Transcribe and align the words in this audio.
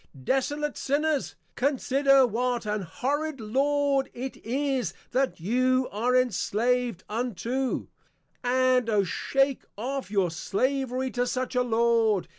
Desolate 0.23 0.77
Sinners, 0.77 1.35
consider 1.53 2.25
what 2.25 2.65
an 2.65 2.81
horrid 2.81 3.39
Lord 3.39 4.09
it 4.15 4.35
is 4.37 4.95
that 5.11 5.39
you 5.39 5.87
are 5.91 6.15
Enslav'd 6.15 7.03
unto; 7.07 7.85
and 8.43 8.89
Oh 8.89 9.03
shake 9.03 9.63
off 9.77 10.09
your 10.09 10.31
Slavery 10.31 11.11
to 11.11 11.27
such 11.27 11.53
a 11.55 11.61
Lord. 11.61 12.29